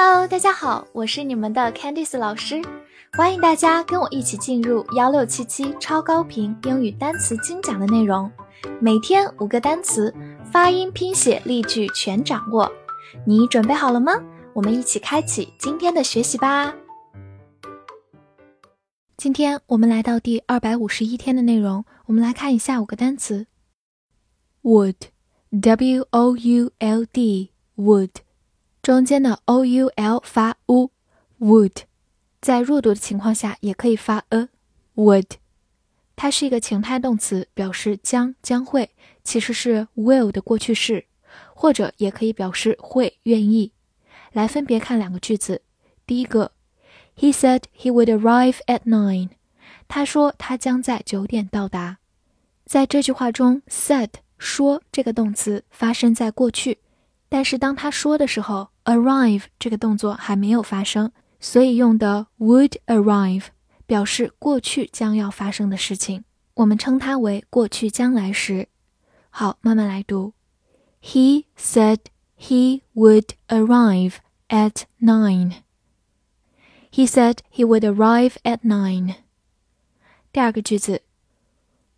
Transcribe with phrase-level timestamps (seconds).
[0.00, 2.62] Hello，大家好，我是你们的 Candice 老师，
[3.14, 8.30] 欢迎大家跟我一起进入幺六七七超高频英语单词精讲的内容，
[8.80, 10.14] 每天五个单词，
[10.52, 12.70] 发音、拼写、例句全掌握，
[13.26, 14.12] 你准备好了吗？
[14.52, 16.72] 我们一起开启今天的学习吧。
[19.16, 23.48] 今天我们来到第二百五十一天的内容，我们来看一下五个单词
[24.62, 28.10] ：would，w o u l d，would。
[28.88, 31.82] 中间的 o u l 发 u，would，
[32.40, 35.32] 在弱读的情况下也可以发 a，would，
[36.16, 38.88] 它是一个情态动词，表示将将会，
[39.22, 41.04] 其实是 will 的过去式，
[41.54, 43.72] 或者也可以表示会愿意。
[44.32, 45.60] 来分别看两个句子，
[46.06, 46.52] 第一个
[47.14, 49.28] ，He said he would arrive at nine，
[49.86, 51.98] 他说他将在九点到达。
[52.64, 56.78] 在这句话中，said 说这个动词发生在过去。
[57.30, 63.48] 但是当他说的时候，arrive 这个动作还没有发生，所以用的 would arrive
[63.86, 68.68] 表示过去将要发生的事情，我们称它为过去将来时。
[69.28, 70.32] 好，慢慢来读。
[71.02, 71.98] He said
[72.38, 74.14] he would arrive
[74.48, 75.56] at nine.
[76.90, 79.16] He said he would arrive at nine.
[80.32, 81.02] 第二个句子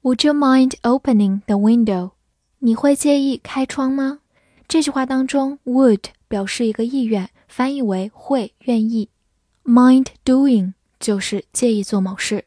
[0.03, 2.13] ，Would you mind opening the window？
[2.59, 4.19] 你会介意开窗吗？
[4.71, 9.11] 这句话当中，would 表示一个意愿，翻译为会、愿意。
[9.65, 12.45] mind doing 就是介意做某事。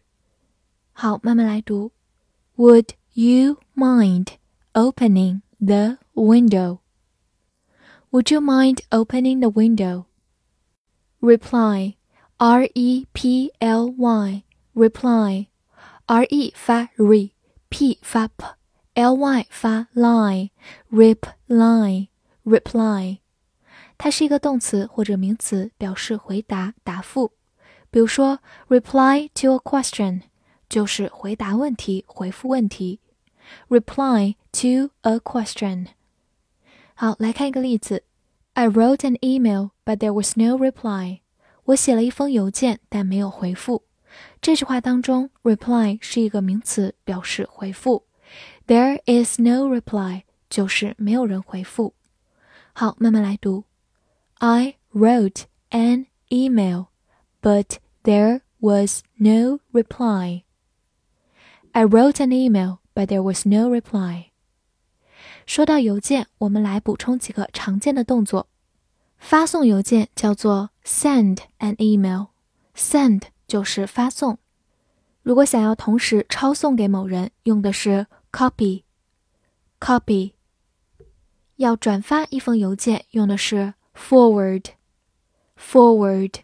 [0.94, 1.92] 好，慢慢来读。
[2.56, 4.28] Would you mind
[4.72, 6.80] opening the window?
[8.12, 10.06] Would you mind opening the window?
[11.20, 11.96] Reply,
[12.38, 14.44] R E P L Y,
[14.74, 15.48] reply,
[16.06, 22.08] R E 发 re，P 发 p，L Y 发 lie，reply。
[22.44, 23.20] reply，
[23.98, 27.34] 它是一个动词或者名词，表示回答、答复。
[27.90, 28.40] 比如说
[28.70, 30.22] ，reply to a question
[30.68, 33.00] 就是回答问题、回复问题。
[33.70, 35.88] reply to a question。
[36.96, 38.04] 好，来看一个例子
[38.54, 41.20] ：I wrote an email, but there was no reply。
[41.66, 43.84] 我写了一封邮件，但没有回复。
[44.42, 48.06] 这句话当中，reply 是一个名词，表示回复。
[48.68, 51.94] There is no reply 就是没有人回复。
[52.73, 53.65] 好，慢慢来读。
[54.35, 56.87] I wrote an email,
[57.43, 60.45] but there was no reply.
[61.73, 64.27] I wrote an email, but there was no reply.
[65.47, 68.49] 说到邮件，我们来补充几个常见的动作。
[69.19, 74.39] 发送邮件叫做 send an email。send 就是发送。
[75.23, 80.33] 如果想要同时抄送给某人，用的是 copy。copy。
[81.63, 86.35] 要转发一封邮件，用的是 forward，forward。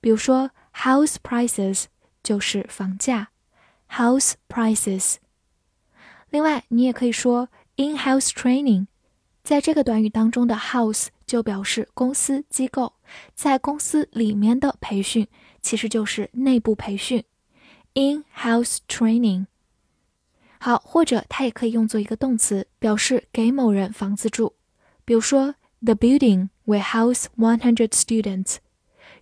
[0.00, 1.84] 比如说 house prices
[2.20, 3.28] 就是房价
[3.88, 5.18] ，house prices。
[6.28, 8.88] 另外，你也可以说 in-house training，
[9.44, 12.94] 在这个短语当中的 house 就表示公司机构，
[13.36, 15.28] 在公司里面的培训
[15.62, 17.22] 其实就是内部培训
[17.94, 19.46] ，in-house training。
[20.58, 24.54] 好，或者它也可以用作一个动词，表示给某人房子住，
[25.04, 26.48] 比如说 the building。
[26.67, 28.57] will house one hundred students。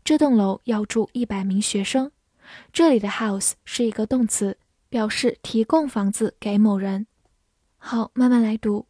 [0.03, 2.11] 这栋楼要住一百名学生。
[2.73, 4.57] 这里的 house 是一个动词，
[4.89, 7.07] 表示提供房子给某人。
[7.77, 8.87] 好，慢慢来读。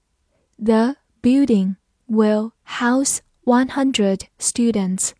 [0.57, 1.75] The building
[2.07, 5.11] will house one hundred students.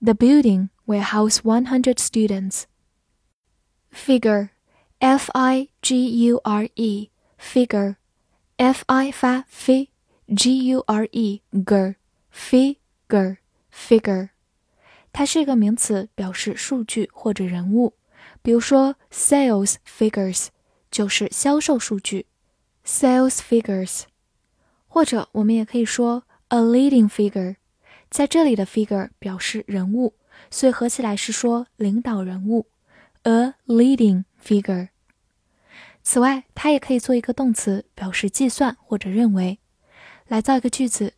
[0.00, 2.64] The building will house one hundred students.
[3.92, 4.50] Figure,
[4.98, 7.96] F I G U R E, figure,
[8.56, 11.96] F I 发 f，G U R E, ger。
[12.35, 13.37] figure
[13.73, 14.29] figure，
[15.13, 17.93] 它是一个名词，表示数据或者人物。
[18.41, 20.47] 比如说，sales figures
[20.91, 22.25] 就是销售数据
[22.85, 24.03] ，sales figures。
[24.87, 27.55] 或者我们也可以说 a leading figure，
[28.09, 30.15] 在这里的 figure 表示人物，
[30.49, 32.67] 所以合起来是说领导人物
[33.23, 34.89] ，a leading figure。
[36.03, 39.59] 此外，它也可以做一个动词，表示计算或者认为。
[40.27, 41.13] 来造一个句子。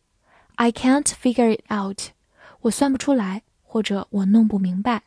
[0.57, 2.11] I can't figure it out，
[2.61, 5.03] 我算不出来，或者我弄不明白。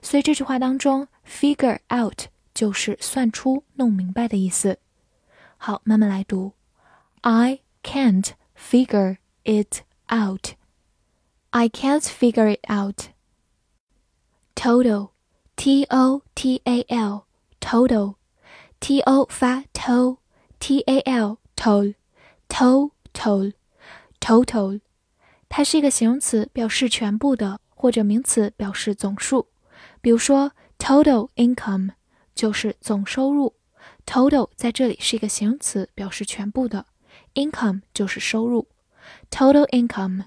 [0.00, 4.78] 所以这句话当中，figure out 就是算出、弄明白的意思。
[5.58, 6.54] 好，慢慢来读。
[7.20, 10.54] I can't figure it out.
[11.50, 13.10] I can't figure it out.
[14.54, 15.10] Total,
[15.56, 17.26] T O T A L,
[17.60, 18.14] total,
[18.80, 20.18] T O 发 to,
[20.58, 21.94] T A L, total,
[22.48, 23.52] total,
[24.20, 24.80] total.
[25.53, 29.49] 它是一个形容词，表示全部的，或者名词，表示总数。
[29.99, 31.89] 比如说，total income
[32.33, 33.53] 就是总收入。
[34.05, 36.85] total 在这里是一个形容词，表示全部的。
[37.33, 38.69] income 就是收入。
[39.29, 40.23] total income，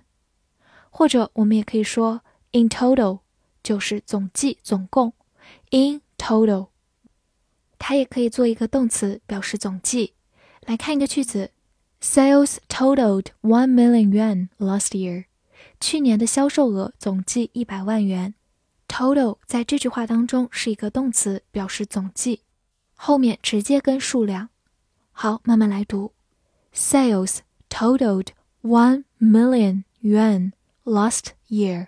[0.90, 2.20] 或者我们也可以说
[2.52, 3.20] in total
[3.62, 5.14] 就是总计、总共。
[5.70, 6.68] in total，
[7.78, 10.12] 它也可以做一个动词，表示总计。
[10.66, 11.52] 来看一个句子。
[12.03, 15.25] Sales totaled one million yuan last year。
[15.79, 18.33] 去年的销售额总计一百万元。
[18.87, 22.41] Total 在这句话当中是一个动词，表示总计，
[22.95, 24.49] 后面直接跟数量。
[25.11, 26.13] 好，慢慢来读。
[26.73, 27.39] Sales
[27.69, 28.27] totaled
[28.61, 30.53] one million yuan
[30.85, 31.87] last year.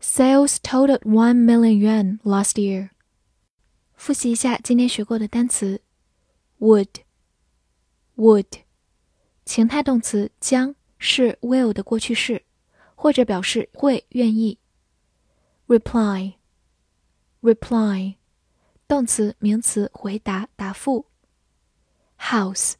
[0.00, 2.90] Sales totaled one million yuan last year.
[3.96, 5.80] 复习一下今天学过的单词：
[6.60, 8.44] would，would。
[9.43, 12.45] 情态动词将是 will 的过去式，
[12.95, 14.59] 或者表示会、愿意。
[15.67, 18.15] reply，reply，
[18.87, 21.07] 动词、名词回答、答复。
[22.19, 22.75] house，house，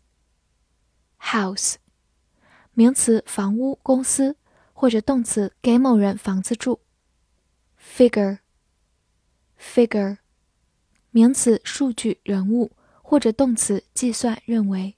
[2.73, 4.37] 名词房屋、公司，
[4.73, 6.79] 或者动词给某人房子住。
[7.81, 10.17] figure，figure，
[11.09, 12.71] 名词数据、人物，
[13.01, 14.95] 或者动词计算、认为。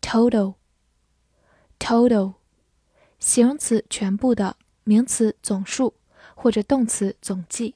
[0.00, 2.34] total，total，
[3.18, 5.94] 形容词全部的，名词总数，
[6.34, 7.74] 或者动词总计。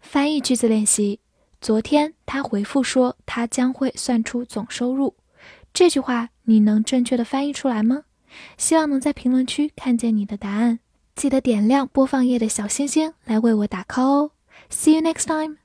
[0.00, 1.20] 翻译句子练习：
[1.60, 5.16] 昨天他回复说他将会算出总收入。
[5.72, 8.04] 这句话你能正确的翻译出来吗？
[8.56, 10.80] 希望能在评论区看见你的答案。
[11.14, 14.30] 记得点亮播放页的小星星来为我打 call 哦。
[14.70, 15.56] See you next time.